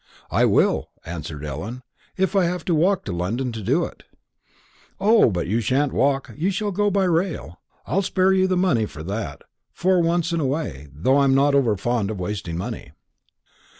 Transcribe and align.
"I 0.31 0.45
will," 0.45 0.89
answered 1.05 1.45
Ellen; 1.45 1.83
"if 2.17 2.35
I 2.35 2.45
have 2.45 2.65
to 2.65 2.73
walk 2.73 3.05
to 3.05 3.11
London 3.11 3.51
to 3.51 3.61
do 3.61 3.85
it." 3.85 4.01
"O, 4.99 5.29
but 5.29 5.45
you 5.45 5.61
sha'n't 5.61 5.93
walk. 5.93 6.31
You 6.35 6.49
shall 6.49 6.71
go 6.71 6.89
by 6.89 7.03
rail. 7.03 7.59
I'll 7.85 8.01
spare 8.01 8.33
you 8.33 8.47
the 8.47 8.57
money 8.57 8.87
for 8.87 9.03
that, 9.03 9.43
for 9.71 10.01
once 10.01 10.31
in 10.31 10.39
a 10.39 10.47
way, 10.47 10.87
though 10.91 11.19
I'm 11.19 11.35
not 11.35 11.53
over 11.53 11.77
fond 11.77 12.09
of 12.09 12.19
wasting 12.19 12.57
money." 12.57 12.93